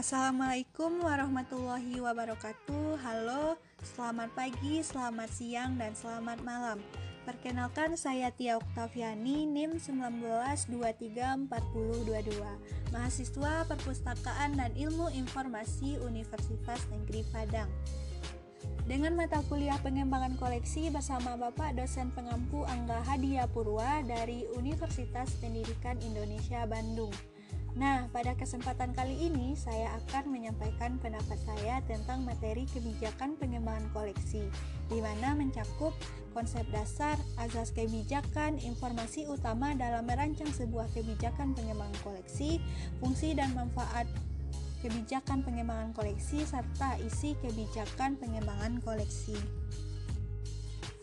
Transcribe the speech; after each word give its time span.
Assalamualaikum 0.00 1.04
warahmatullahi 1.04 2.00
wabarakatuh. 2.00 3.04
Halo, 3.04 3.60
selamat 3.84 4.32
pagi, 4.32 4.80
selamat 4.80 5.28
siang, 5.28 5.76
dan 5.76 5.92
selamat 5.92 6.40
malam. 6.40 6.80
Perkenalkan 7.28 8.00
saya 8.00 8.32
Tia 8.32 8.56
Oktaviani, 8.56 9.44
NIM 9.44 9.76
19234022, 9.76 12.32
mahasiswa 12.96 13.68
Perpustakaan 13.68 14.56
dan 14.56 14.72
Ilmu 14.72 15.12
Informasi 15.12 16.00
Universitas 16.00 16.80
Negeri 16.88 17.20
Padang. 17.28 17.68
Dengan 18.88 19.20
mata 19.20 19.44
kuliah 19.52 19.76
pengembangan 19.84 20.40
koleksi 20.40 20.88
bersama 20.88 21.36
Bapak 21.36 21.76
dosen 21.76 22.08
pengampu 22.16 22.64
Angga 22.64 23.04
Hadia 23.04 23.44
Purwa 23.52 24.00
dari 24.08 24.48
Universitas 24.56 25.36
Pendidikan 25.44 26.00
Indonesia 26.00 26.64
Bandung. 26.64 27.12
Nah, 27.78 28.10
pada 28.10 28.34
kesempatan 28.34 28.90
kali 28.98 29.30
ini 29.30 29.54
saya 29.54 29.94
akan 30.02 30.34
menyampaikan 30.34 30.98
pendapat 30.98 31.38
saya 31.38 31.78
tentang 31.86 32.26
materi 32.26 32.66
kebijakan 32.66 33.38
pengembangan 33.38 33.86
koleksi, 33.94 34.42
di 34.90 34.98
mana 34.98 35.38
mencakup 35.38 35.94
konsep 36.34 36.66
dasar, 36.74 37.14
azas 37.38 37.70
kebijakan, 37.70 38.58
informasi 38.58 39.30
utama 39.30 39.70
dalam 39.78 40.02
merancang 40.02 40.50
sebuah 40.50 40.90
kebijakan 40.90 41.54
pengembangan 41.54 41.98
koleksi, 42.02 42.58
fungsi 42.98 43.38
dan 43.38 43.54
manfaat 43.54 44.10
kebijakan 44.82 45.46
pengembangan 45.46 45.94
koleksi, 45.94 46.42
serta 46.42 46.98
isi 47.06 47.38
kebijakan 47.38 48.18
pengembangan 48.18 48.82
koleksi. 48.82 49.38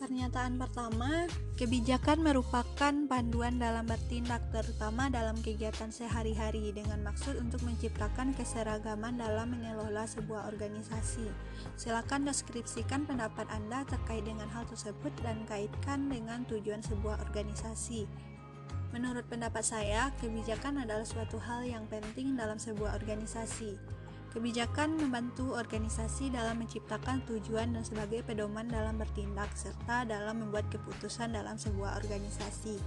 Pernyataan 0.08 0.56
pertama, 0.56 1.28
kebijakan 1.60 2.24
merupakan 2.24 2.94
panduan 3.12 3.60
dalam 3.60 3.84
bertindak 3.84 4.40
terutama 4.48 5.12
dalam 5.12 5.36
kegiatan 5.44 5.92
sehari-hari 5.92 6.72
dengan 6.72 7.04
maksud 7.04 7.36
untuk 7.36 7.60
menciptakan 7.68 8.32
keseragaman 8.32 9.20
dalam 9.20 9.52
mengelola 9.52 10.08
sebuah 10.08 10.48
organisasi. 10.48 11.28
Silakan 11.76 12.24
deskripsikan 12.24 13.04
pendapat 13.04 13.52
Anda 13.52 13.84
terkait 13.84 14.24
dengan 14.24 14.48
hal 14.48 14.64
tersebut 14.72 15.12
dan 15.20 15.44
kaitkan 15.44 16.08
dengan 16.08 16.40
tujuan 16.48 16.80
sebuah 16.80 17.20
organisasi. 17.28 18.08
Menurut 18.96 19.28
pendapat 19.28 19.60
saya, 19.60 20.08
kebijakan 20.24 20.88
adalah 20.88 21.04
suatu 21.04 21.36
hal 21.36 21.68
yang 21.68 21.84
penting 21.92 22.32
dalam 22.32 22.56
sebuah 22.56 22.96
organisasi. 22.96 23.97
Kebijakan 24.38 25.02
membantu 25.02 25.58
organisasi 25.58 26.30
dalam 26.30 26.62
menciptakan 26.62 27.26
tujuan 27.26 27.74
dan 27.74 27.82
sebagai 27.82 28.22
pedoman 28.22 28.70
dalam 28.70 28.94
bertindak 28.94 29.50
serta 29.58 30.06
dalam 30.06 30.46
membuat 30.46 30.70
keputusan 30.70 31.34
dalam 31.34 31.58
sebuah 31.58 31.98
organisasi. 31.98 32.78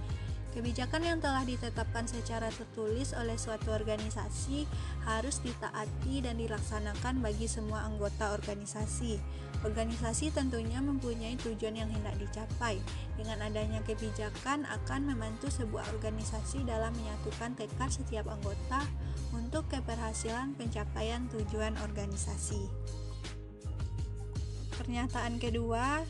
Kebijakan 0.52 1.00
yang 1.00 1.16
telah 1.16 1.48
ditetapkan 1.48 2.04
secara 2.04 2.52
tertulis 2.52 3.16
oleh 3.16 3.40
suatu 3.40 3.72
organisasi 3.72 4.68
harus 5.08 5.40
ditaati 5.40 6.20
dan 6.20 6.36
dilaksanakan 6.36 7.24
bagi 7.24 7.48
semua 7.48 7.88
anggota 7.88 8.36
organisasi. 8.36 9.16
Organisasi 9.64 10.28
tentunya 10.28 10.84
mempunyai 10.84 11.40
tujuan 11.40 11.72
yang 11.72 11.88
hendak 11.88 12.20
dicapai. 12.20 12.76
Dengan 13.16 13.40
adanya 13.40 13.80
kebijakan 13.88 14.68
akan 14.68 15.08
membantu 15.08 15.48
sebuah 15.48 15.88
organisasi 15.96 16.68
dalam 16.68 16.92
menyatukan 17.00 17.56
tekad 17.56 17.88
setiap 17.88 18.28
anggota 18.28 18.84
untuk 19.32 19.64
keberhasilan 19.72 20.52
pencapaian 20.60 21.32
tujuan 21.32 21.80
organisasi. 21.80 22.68
Pernyataan 24.76 25.40
kedua, 25.40 26.04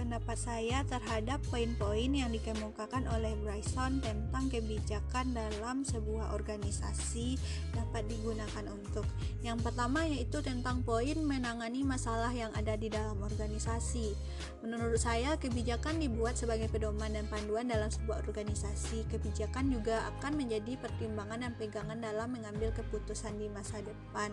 pendapat 0.00 0.32
saya 0.40 0.80
terhadap 0.88 1.44
poin-poin 1.52 2.08
yang 2.08 2.32
dikemukakan 2.32 3.04
oleh 3.12 3.36
Bryson 3.44 4.00
tentang 4.00 4.48
kebijakan 4.48 5.36
dalam 5.36 5.84
sebuah 5.84 6.32
organisasi 6.32 7.36
dapat 7.76 8.08
digunakan 8.08 8.64
untuk 8.72 9.04
yang 9.44 9.60
pertama 9.60 10.08
yaitu 10.08 10.40
tentang 10.40 10.80
poin 10.80 11.20
menangani 11.20 11.84
masalah 11.84 12.32
yang 12.32 12.48
ada 12.56 12.80
di 12.80 12.88
dalam 12.88 13.20
organisasi. 13.20 14.16
Menurut 14.64 14.96
saya, 14.96 15.36
kebijakan 15.36 16.00
dibuat 16.00 16.40
sebagai 16.40 16.72
pedoman 16.72 17.12
dan 17.12 17.28
panduan 17.28 17.68
dalam 17.68 17.92
sebuah 17.92 18.24
organisasi. 18.24 19.04
Kebijakan 19.12 19.68
juga 19.68 20.08
akan 20.16 20.40
menjadi 20.40 20.80
pertimbangan 20.80 21.44
dan 21.44 21.52
pegangan 21.60 22.00
dalam 22.00 22.32
mengambil 22.32 22.72
keputusan 22.72 23.36
di 23.36 23.52
masa 23.52 23.84
depan 23.84 24.32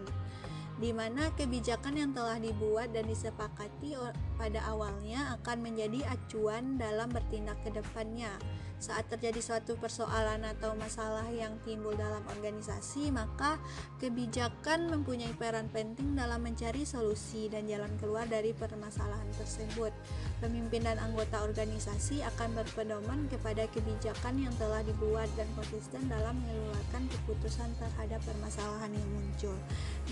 di 0.77 0.93
mana 0.93 1.33
kebijakan 1.33 1.97
yang 1.97 2.11
telah 2.13 2.37
dibuat 2.37 2.93
dan 2.93 3.09
disepakati 3.09 3.97
pada 4.37 4.61
awalnya 4.69 5.33
akan 5.41 5.65
menjadi 5.65 6.05
acuan 6.13 6.77
dalam 6.77 7.09
bertindak 7.09 7.57
ke 7.65 7.73
depannya. 7.73 8.29
Saat 8.77 9.09
terjadi 9.09 9.41
suatu 9.41 9.73
persoalan 9.81 10.45
atau 10.45 10.77
masalah 10.77 11.25
yang 11.33 11.57
timbul 11.65 11.97
dalam 11.97 12.21
organisasi, 12.29 13.09
maka 13.09 13.57
kebijakan 13.97 14.93
mempunyai 14.93 15.33
peran 15.33 15.65
penting 15.73 16.13
dalam 16.13 16.45
mencari 16.45 16.85
solusi 16.85 17.49
dan 17.49 17.65
jalan 17.65 17.89
keluar 17.97 18.29
dari 18.29 18.53
permasalahan 18.53 19.25
tersebut. 19.33 19.89
Pemimpin 20.37 20.85
dan 20.85 21.01
anggota 21.01 21.41
organisasi 21.41 22.21
akan 22.21 22.53
berpedoman 22.53 23.25
kepada 23.33 23.65
kebijakan 23.73 24.45
yang 24.45 24.53
telah 24.61 24.85
dibuat 24.85 25.25
dan 25.33 25.49
konsisten 25.57 26.05
dalam 26.05 26.37
mengeluarkan 26.45 27.09
keputusan 27.09 27.73
terhadap 27.81 28.21
permasalahan 28.29 28.93
yang 28.93 29.09
muncul. 29.09 29.57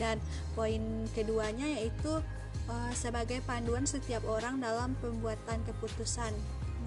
Dan 0.02 0.18
poin 0.58 1.06
keduanya 1.14 1.70
yaitu 1.70 2.18
uh, 2.66 2.92
sebagai 2.98 3.46
panduan 3.46 3.86
setiap 3.86 4.26
orang 4.26 4.58
dalam 4.58 4.98
pembuatan 4.98 5.62
keputusan 5.70 6.34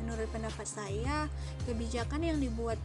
Menurut 0.02 0.28
pendapat 0.30 0.66
saya, 0.66 1.26
kebijakan 1.66 2.22
yang 2.22 2.38
dibuat 2.38 2.78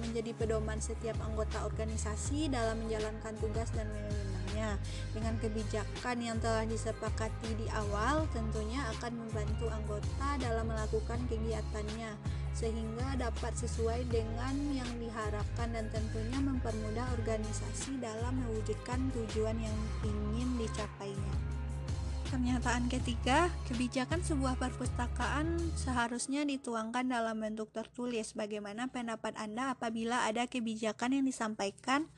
menjadi 0.00 0.36
pedoman 0.36 0.76
setiap 0.76 1.16
anggota 1.24 1.64
organisasi 1.64 2.52
dalam 2.52 2.84
menjalankan 2.84 3.32
tugas 3.40 3.72
dan 3.72 3.88
wewenangnya. 3.88 4.76
Dengan 5.16 5.34
kebijakan 5.40 6.16
yang 6.20 6.36
telah 6.40 6.68
disepakati 6.68 7.56
di 7.56 7.66
awal, 7.72 8.28
tentunya 8.32 8.84
akan 8.96 9.24
membantu 9.24 9.72
anggota 9.72 10.28
dalam 10.40 10.68
melakukan 10.68 11.20
kegiatannya 11.28 12.12
sehingga 12.56 13.20
dapat 13.20 13.52
sesuai 13.52 14.08
dengan 14.08 14.56
yang 14.72 14.88
diharapkan 14.96 15.76
dan 15.76 15.92
tentunya 15.92 16.40
mempermudah 16.40 17.04
organisasi 17.20 18.00
dalam 18.00 18.32
mewujudkan 18.48 19.12
tujuan 19.12 19.60
yang 19.60 19.76
ingin 20.00 20.56
dicapainya. 20.56 21.55
Pernyataan 22.26 22.90
ketiga, 22.90 23.54
kebijakan 23.70 24.18
sebuah 24.18 24.58
perpustakaan 24.58 25.62
seharusnya 25.78 26.42
dituangkan 26.42 27.06
dalam 27.06 27.38
bentuk 27.38 27.70
tertulis. 27.70 28.34
Bagaimana 28.34 28.90
pendapat 28.90 29.38
Anda 29.38 29.78
apabila 29.78 30.26
ada 30.26 30.50
kebijakan 30.50 31.14
yang 31.14 31.24
disampaikan 31.30 32.10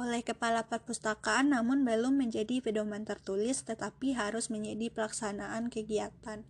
oleh 0.00 0.24
kepala 0.24 0.64
perpustakaan 0.64 1.52
namun 1.52 1.84
belum 1.84 2.16
menjadi 2.16 2.64
pedoman 2.64 3.04
tertulis 3.04 3.60
tetapi 3.68 4.16
harus 4.16 4.48
menjadi 4.48 4.88
pelaksanaan 4.88 5.68
kegiatan? 5.68 6.40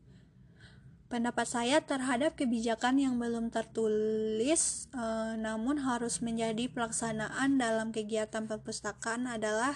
Pendapat 1.10 1.50
saya 1.50 1.82
terhadap 1.82 2.38
kebijakan 2.38 3.03
yang 3.03 3.19
belum 3.19 3.50
tertulis 3.50 4.87
e, 4.94 5.34
namun 5.34 5.82
harus 5.82 6.22
menjadi 6.22 6.71
pelaksanaan 6.71 7.59
dalam 7.59 7.91
kegiatan 7.91 8.47
perpustakaan 8.47 9.27
adalah 9.27 9.75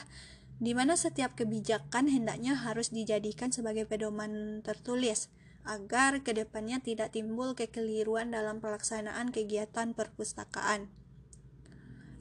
di 0.63 0.73
mana 0.73 0.95
setiap 0.95 1.35
kebijakan 1.35 2.07
hendaknya 2.07 2.55
harus 2.55 2.95
dijadikan 2.95 3.51
sebagai 3.51 3.87
pedoman 3.87 4.63
tertulis 4.63 5.31
agar 5.65 6.21
ke 6.21 6.37
depannya 6.37 6.79
tidak 6.79 7.17
timbul 7.17 7.57
kekeliruan 7.57 8.31
dalam 8.31 8.61
pelaksanaan 8.61 9.33
kegiatan 9.33 9.97
perpustakaan. 9.97 10.93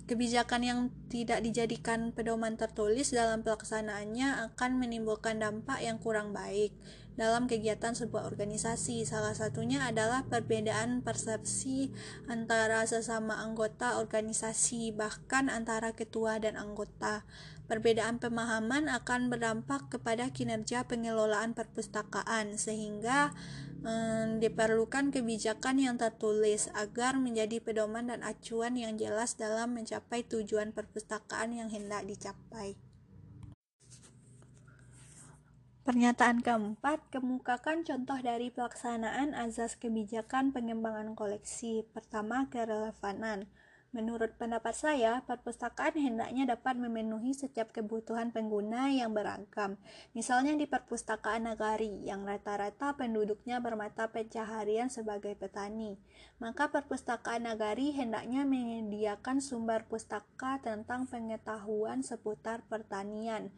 Kebijakan 0.04 0.62
yang 0.68 0.80
tidak 1.08 1.40
dijadikan 1.40 2.12
pedoman 2.12 2.60
tertulis 2.60 3.16
dalam 3.16 3.40
pelaksanaannya 3.40 4.52
akan 4.52 4.72
menimbulkan 4.76 5.40
dampak 5.40 5.80
yang 5.80 5.96
kurang 5.96 6.36
baik 6.36 6.76
dalam 7.16 7.46
kegiatan 7.48 7.96
sebuah 7.96 8.28
organisasi. 8.28 9.06
Salah 9.08 9.32
satunya 9.32 9.86
adalah 9.88 10.28
perbedaan 10.28 11.06
persepsi 11.06 11.94
antara 12.28 12.84
sesama 12.84 13.40
anggota 13.42 14.02
organisasi, 14.02 14.92
bahkan 14.92 15.48
antara 15.48 15.96
ketua 15.96 16.36
dan 16.42 16.60
anggota. 16.60 17.24
Perbedaan 17.63 18.19
pemahaman 18.19 18.92
akan 18.92 19.31
berdampak 19.31 19.88
kepada 19.88 20.27
kinerja 20.36 20.83
pengelolaan 20.83 21.56
perpustakaan, 21.56 22.60
sehingga 22.60 23.31
hmm, 23.88 24.44
diperlukan 24.44 25.15
kebijakan 25.15 25.80
yang 25.80 25.95
tertulis 25.95 26.68
agar 26.75 27.15
menjadi 27.15 27.63
pedoman 27.63 28.12
dan 28.12 28.19
acuan 28.21 28.75
yang 28.75 29.00
jelas 29.00 29.39
dalam 29.39 29.80
mencapai 29.80 30.27
tujuan 30.27 30.75
perpustakaan 30.75 31.56
yang 31.56 31.71
hendak 31.71 32.04
dicapai. 32.04 32.75
Pernyataan 35.83 36.39
keempat, 36.39 37.12
kemukakan 37.12 37.83
contoh 37.83 38.16
dari 38.24 38.48
pelaksanaan 38.48 39.36
azas 39.36 39.75
kebijakan 39.75 40.56
pengembangan 40.56 41.12
koleksi. 41.12 41.83
Pertama, 41.92 42.48
kerelevanan. 42.48 43.51
Menurut 43.94 44.34
pendapat 44.42 44.74
saya, 44.74 45.22
perpustakaan 45.30 45.94
hendaknya 45.94 46.57
dapat 46.57 46.81
memenuhi 46.81 47.30
setiap 47.38 47.69
kebutuhan 47.69 48.34
pengguna 48.34 48.90
yang 48.90 49.13
beragam. 49.13 49.78
Misalnya 50.18 50.57
di 50.57 50.66
perpustakaan 50.66 51.45
nagari, 51.45 52.01
yang 52.01 52.25
rata-rata 52.25 52.98
penduduknya 52.98 53.62
bermata 53.62 54.10
pencaharian 54.10 54.90
sebagai 54.90 55.38
petani. 55.38 56.01
Maka 56.42 56.74
perpustakaan 56.74 57.45
nagari 57.45 57.94
hendaknya 57.94 58.50
menyediakan 58.50 59.38
sumber 59.45 59.86
pustaka 59.86 60.57
tentang 60.66 61.06
pengetahuan 61.06 62.01
seputar 62.01 62.66
pertanian 62.66 63.54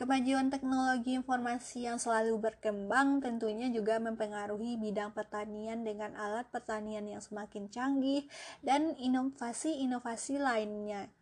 Kemajuan 0.00 0.48
teknologi 0.48 1.12
informasi 1.12 1.84
yang 1.84 2.00
selalu 2.00 2.40
berkembang 2.40 3.20
tentunya 3.20 3.68
juga 3.68 4.00
mempengaruhi 4.00 4.80
bidang 4.80 5.12
pertanian 5.12 5.84
dengan 5.84 6.16
alat 6.16 6.48
pertanian 6.48 7.04
yang 7.04 7.20
semakin 7.20 7.68
canggih 7.68 8.24
dan 8.64 8.96
inovasi-inovasi 8.96 10.40
lainnya 10.40 11.12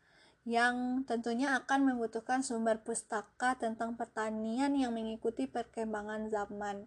yang 0.46 1.02
tentunya 1.10 1.58
akan 1.58 1.90
membutuhkan 1.90 2.46
sumber 2.46 2.78
pustaka 2.78 3.58
tentang 3.58 3.98
pertanian 3.98 4.70
yang 4.78 4.94
mengikuti 4.94 5.50
perkembangan 5.50 6.30
zaman. 6.30 6.86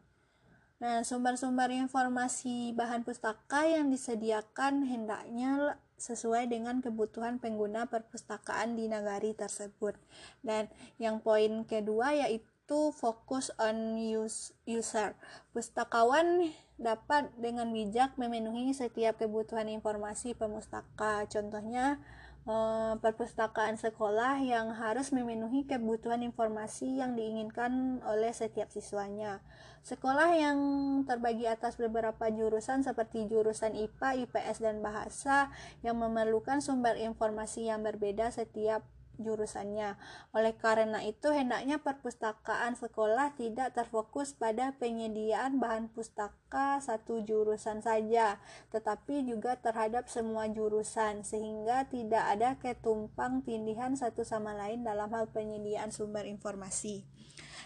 Nah, 0.79 1.03
sumber-sumber 1.03 1.75
informasi 1.75 2.71
bahan 2.71 3.03
pustaka 3.03 3.67
yang 3.67 3.91
disediakan 3.91 4.87
hendaknya 4.87 5.75
sesuai 6.01 6.49
dengan 6.49 6.81
kebutuhan 6.81 7.37
pengguna 7.37 7.85
perpustakaan 7.85 8.73
di 8.73 8.89
nagari 8.89 9.37
tersebut. 9.37 9.93
Dan 10.41 10.65
yang 10.97 11.21
poin 11.21 11.61
kedua 11.69 12.17
yaitu 12.17 12.89
fokus 12.97 13.53
on 13.61 14.01
use, 14.01 14.57
user. 14.65 15.13
Pustakawan 15.53 16.49
dapat 16.81 17.29
dengan 17.37 17.69
bijak 17.69 18.17
memenuhi 18.17 18.73
setiap 18.73 19.21
kebutuhan 19.21 19.69
informasi 19.69 20.33
pemustaka. 20.33 21.29
Contohnya, 21.29 22.01
Eh, 22.41 22.93
perpustakaan 22.97 23.77
sekolah 23.77 24.41
yang 24.41 24.73
harus 24.73 25.13
memenuhi 25.13 25.61
kebutuhan 25.61 26.25
informasi 26.25 26.97
yang 26.97 27.13
diinginkan 27.13 28.01
oleh 28.01 28.33
setiap 28.33 28.73
siswanya. 28.73 29.45
Sekolah 29.85 30.33
yang 30.33 30.57
terbagi 31.05 31.45
atas 31.45 31.77
beberapa 31.77 32.33
jurusan 32.33 32.81
seperti 32.81 33.29
jurusan 33.29 33.77
IPA, 33.77 34.25
IPS, 34.25 34.57
dan 34.57 34.81
bahasa 34.81 35.53
yang 35.85 36.01
memerlukan 36.01 36.65
sumber 36.65 36.97
informasi 36.97 37.69
yang 37.69 37.85
berbeda 37.85 38.33
setiap 38.33 38.81
jurusannya. 39.21 39.95
Oleh 40.35 40.53
karena 40.57 41.01
itu, 41.05 41.31
hendaknya 41.31 41.79
perpustakaan 41.79 42.75
sekolah 42.75 43.37
tidak 43.37 43.77
terfokus 43.77 44.33
pada 44.35 44.73
penyediaan 44.75 45.61
bahan 45.61 45.93
pustaka 45.93 46.81
satu 46.81 47.21
jurusan 47.21 47.79
saja, 47.85 48.41
tetapi 48.73 49.23
juga 49.23 49.57
terhadap 49.57 50.09
semua 50.09 50.49
jurusan, 50.49 51.21
sehingga 51.21 51.87
tidak 51.87 52.23
ada 52.27 52.57
ketumpang 52.57 53.45
tindihan 53.45 53.93
satu 53.95 54.25
sama 54.25 54.57
lain 54.57 54.81
dalam 54.81 55.09
hal 55.13 55.29
penyediaan 55.29 55.93
sumber 55.93 56.25
informasi. 56.27 57.05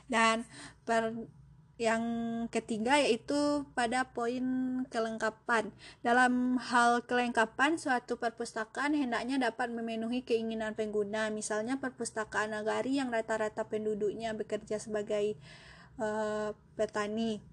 Dan 0.05 0.45
per 0.85 1.11
yang 1.75 2.03
ketiga 2.47 2.95
yaitu 2.95 3.67
pada 3.75 4.07
poin 4.07 4.43
kelengkapan. 4.87 5.75
Dalam 5.99 6.55
hal 6.55 7.03
kelengkapan, 7.03 7.75
suatu 7.75 8.15
perpustakaan 8.15 8.95
hendaknya 8.95 9.51
dapat 9.51 9.71
memenuhi 9.75 10.23
keinginan 10.23 10.71
pengguna. 10.71 11.27
Misalnya 11.27 11.75
perpustakaan 11.83 12.55
nagari 12.55 12.95
yang 12.95 13.11
rata-rata 13.11 13.67
penduduknya 13.67 14.31
bekerja 14.31 14.79
sebagai 14.79 15.35
uh, 15.99 16.55
petani 16.79 17.43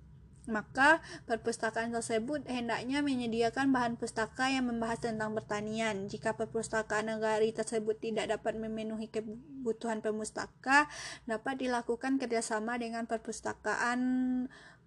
maka 0.51 0.99
perpustakaan 1.31 1.95
tersebut 1.95 2.43
hendaknya 2.51 2.99
menyediakan 2.99 3.71
bahan 3.71 3.95
pustaka 3.95 4.51
yang 4.51 4.67
membahas 4.67 4.99
tentang 4.99 5.39
pertanian. 5.39 6.11
Jika 6.11 6.35
perpustakaan 6.35 7.15
negari 7.15 7.55
tersebut 7.55 8.03
tidak 8.03 8.31
dapat 8.39 8.59
memenuhi 8.59 9.07
kebutuhan 9.07 10.03
pemustaka, 10.03 10.91
dapat 11.31 11.63
dilakukan 11.63 12.19
kerjasama 12.19 12.75
dengan 12.79 13.07
perpustakaan 13.07 14.01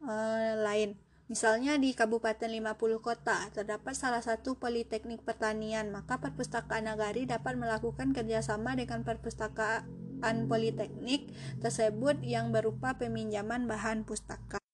uh, 0.04 0.54
lain. 0.60 1.00
Misalnya 1.26 1.74
di 1.82 1.90
Kabupaten 1.98 2.46
50 2.46 3.02
Kota 3.02 3.50
terdapat 3.50 3.98
salah 3.98 4.22
satu 4.22 4.62
politeknik 4.62 5.26
pertanian, 5.26 5.90
maka 5.90 6.22
perpustakaan 6.22 6.86
nagari 6.86 7.26
dapat 7.26 7.58
melakukan 7.58 8.14
kerjasama 8.14 8.78
dengan 8.78 9.02
perpustakaan 9.02 10.38
politeknik 10.46 11.34
tersebut 11.66 12.22
yang 12.22 12.54
berupa 12.54 12.94
peminjaman 13.02 13.66
bahan 13.66 14.06
pustaka. 14.06 14.65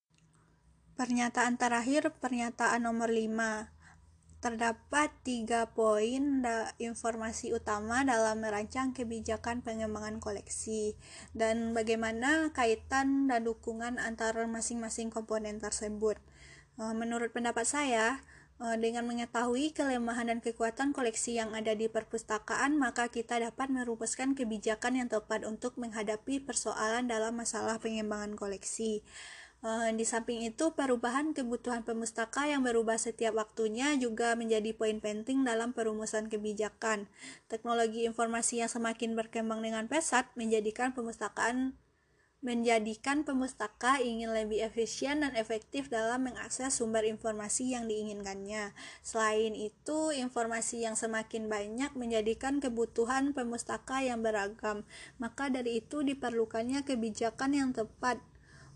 Pernyataan 1.02 1.58
terakhir, 1.58 2.14
pernyataan 2.22 2.86
nomor 2.86 3.10
5. 3.10 3.74
Terdapat 4.38 5.10
tiga 5.26 5.66
poin 5.74 6.46
da 6.46 6.78
informasi 6.78 7.58
utama 7.58 8.06
dalam 8.06 8.38
merancang 8.38 8.94
kebijakan 8.94 9.66
pengembangan 9.66 10.22
koleksi 10.22 10.94
dan 11.34 11.74
bagaimana 11.74 12.54
kaitan 12.54 13.26
dan 13.26 13.42
dukungan 13.50 13.98
antara 13.98 14.46
masing-masing 14.46 15.10
komponen 15.10 15.58
tersebut. 15.58 16.22
Eh, 16.78 16.94
menurut 16.94 17.34
pendapat 17.34 17.66
saya, 17.66 18.22
eh, 18.62 18.78
dengan 18.78 19.10
mengetahui 19.10 19.74
kelemahan 19.74 20.30
dan 20.30 20.38
kekuatan 20.38 20.94
koleksi 20.94 21.42
yang 21.42 21.58
ada 21.58 21.74
di 21.74 21.90
perpustakaan, 21.90 22.78
maka 22.78 23.10
kita 23.10 23.42
dapat 23.42 23.74
merumuskan 23.74 24.38
kebijakan 24.38 25.02
yang 25.02 25.10
tepat 25.10 25.50
untuk 25.50 25.82
menghadapi 25.82 26.46
persoalan 26.46 27.10
dalam 27.10 27.34
masalah 27.42 27.82
pengembangan 27.82 28.38
koleksi. 28.38 29.02
Uh, 29.62 29.94
di 29.94 30.02
samping 30.10 30.42
itu, 30.42 30.74
perubahan 30.74 31.38
kebutuhan 31.38 31.86
pemustaka 31.86 32.50
yang 32.50 32.66
berubah 32.66 32.98
setiap 32.98 33.38
waktunya 33.38 33.94
juga 33.94 34.34
menjadi 34.34 34.74
poin 34.74 34.98
penting 34.98 35.46
dalam 35.46 35.70
perumusan 35.70 36.34
kebijakan. 36.34 37.06
Teknologi 37.46 38.10
informasi 38.10 38.66
yang 38.66 38.72
semakin 38.74 39.14
berkembang 39.14 39.62
dengan 39.62 39.86
pesat 39.86 40.34
menjadikan 40.34 40.98
pemustakaan 40.98 41.78
menjadikan 42.42 43.22
pemustaka 43.22 44.02
ingin 44.02 44.34
lebih 44.34 44.66
efisien 44.66 45.22
dan 45.22 45.38
efektif 45.38 45.94
dalam 45.94 46.26
mengakses 46.26 46.74
sumber 46.74 47.06
informasi 47.06 47.78
yang 47.78 47.86
diinginkannya. 47.86 48.74
Selain 49.06 49.54
itu, 49.54 50.10
informasi 50.10 50.82
yang 50.90 50.98
semakin 50.98 51.46
banyak 51.46 51.94
menjadikan 51.94 52.58
kebutuhan 52.58 53.38
pemustaka 53.38 54.02
yang 54.02 54.26
beragam. 54.26 54.90
Maka 55.22 55.54
dari 55.54 55.86
itu 55.86 56.02
diperlukannya 56.02 56.82
kebijakan 56.82 57.54
yang 57.54 57.70
tepat 57.78 58.18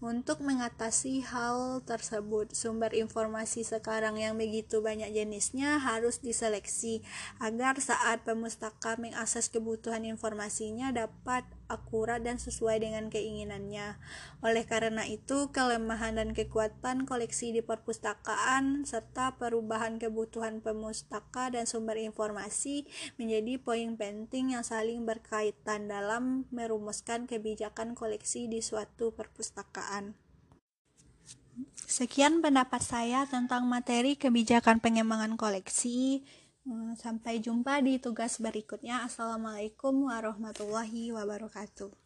untuk 0.04 0.44
mengatasi 0.44 1.24
hal 1.24 1.80
tersebut, 1.88 2.52
sumber 2.52 2.92
informasi 2.92 3.64
sekarang 3.64 4.20
yang 4.20 4.36
begitu 4.36 4.84
banyak 4.84 5.08
jenisnya 5.16 5.80
harus 5.80 6.20
diseleksi 6.20 7.00
agar 7.40 7.80
saat 7.80 8.28
pemustaka 8.28 9.00
mengakses 9.00 9.48
kebutuhan 9.48 10.04
informasinya 10.04 10.92
dapat 10.92 11.48
akurat 11.68 12.22
dan 12.22 12.38
sesuai 12.38 12.82
dengan 12.84 13.10
keinginannya. 13.10 13.98
Oleh 14.46 14.64
karena 14.66 15.04
itu, 15.06 15.50
kelemahan 15.50 16.18
dan 16.18 16.32
kekuatan 16.32 17.10
koleksi 17.10 17.52
di 17.54 17.62
perpustakaan 17.66 18.86
serta 18.86 19.36
perubahan 19.42 19.98
kebutuhan 19.98 20.62
pemustaka 20.62 21.50
dan 21.50 21.66
sumber 21.66 21.98
informasi 21.98 22.86
menjadi 23.18 23.58
poin 23.62 23.98
penting 23.98 24.54
yang 24.54 24.64
saling 24.64 25.04
berkaitan 25.04 25.90
dalam 25.90 26.50
merumuskan 26.54 27.26
kebijakan 27.26 27.98
koleksi 27.98 28.46
di 28.46 28.62
suatu 28.62 29.16
perpustakaan. 29.16 30.18
Sekian 31.86 32.44
pendapat 32.44 32.82
saya 32.84 33.24
tentang 33.30 33.64
materi 33.70 34.20
kebijakan 34.20 34.84
pengembangan 34.84 35.40
koleksi. 35.40 36.26
Hmm, 36.66 36.98
sampai 36.98 37.38
jumpa 37.46 37.78
di 37.86 38.02
tugas 38.02 38.42
berikutnya. 38.42 39.06
Assalamualaikum 39.06 40.10
warahmatullahi 40.10 41.14
wabarakatuh. 41.14 42.05